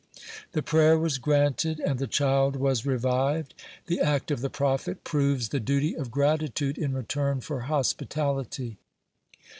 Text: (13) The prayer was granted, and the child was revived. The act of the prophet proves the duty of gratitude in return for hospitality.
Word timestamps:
(13) 0.15 0.29
The 0.53 0.63
prayer 0.63 0.97
was 0.97 1.19
granted, 1.19 1.79
and 1.79 1.99
the 1.99 2.07
child 2.07 2.55
was 2.55 2.87
revived. 2.87 3.53
The 3.85 3.99
act 3.99 4.31
of 4.31 4.41
the 4.41 4.49
prophet 4.49 5.03
proves 5.03 5.49
the 5.49 5.59
duty 5.59 5.95
of 5.95 6.09
gratitude 6.09 6.79
in 6.79 6.93
return 6.95 7.39
for 7.39 7.59
hospitality. 7.69 8.79